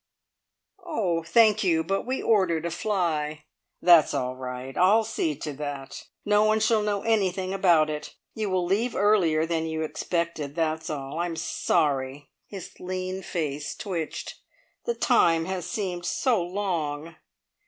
[0.83, 3.45] "Oh, thank you, but we ordered a fly."
[3.83, 4.75] "That's all right.
[4.75, 6.07] I'll see to that.
[6.25, 8.15] No one shall know anything about it.
[8.33, 11.19] You will leave earlier than you expected that's all.
[11.19, 14.39] I'm sorry" his lean face twitched
[14.85, 17.17] "the time has seemed so long!"